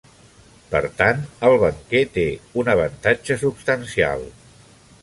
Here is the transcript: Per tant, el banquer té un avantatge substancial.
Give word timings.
Per 0.69 0.79
tant, 1.01 1.21
el 1.49 1.57
banquer 1.65 2.01
té 2.17 2.25
un 2.63 2.73
avantatge 2.75 3.39
substancial. 3.45 4.29